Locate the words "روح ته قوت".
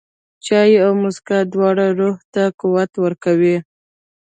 1.99-2.91